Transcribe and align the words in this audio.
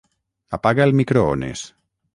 Apaga 0.59 0.89
el 0.89 0.95
microones. 1.01 1.65